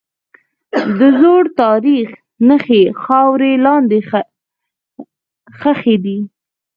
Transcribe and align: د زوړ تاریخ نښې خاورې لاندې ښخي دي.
د 0.97 0.99
زوړ 1.19 1.43
تاریخ 1.61 2.09
نښې 2.47 2.83
خاورې 3.01 3.51
لاندې 3.65 3.99
ښخي 5.61 5.95
دي. 6.05 6.19